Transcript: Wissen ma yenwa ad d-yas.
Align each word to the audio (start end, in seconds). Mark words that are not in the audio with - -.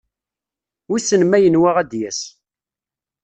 Wissen 0.89 1.21
ma 1.25 1.37
yenwa 1.39 1.69
ad 1.81 1.87
d-yas. 1.91 2.21